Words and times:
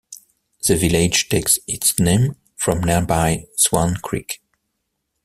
The 0.67 0.75
village 0.75 1.29
takes 1.29 1.59
its 1.67 1.99
name 1.99 2.35
from 2.55 2.81
nearby 2.81 3.45
Swan 3.55 3.97
Creek. 3.97 4.41